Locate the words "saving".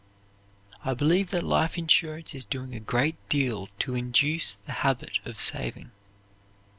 5.39-5.91